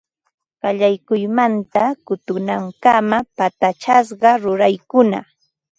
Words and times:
Qallaykuymanta 0.61 1.83
tukunankama 2.05 3.17
patachasqa 3.37 4.29
ruraykuna 4.41 5.19